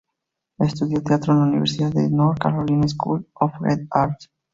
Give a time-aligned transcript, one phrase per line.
[0.57, 4.31] Estudió teatro en la Universidad de North Carolina School of the Arts.